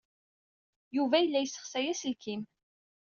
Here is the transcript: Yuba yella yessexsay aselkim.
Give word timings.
Yuba 0.95 1.17
yella 1.19 1.39
yessexsay 1.41 1.85
aselkim. 1.93 2.41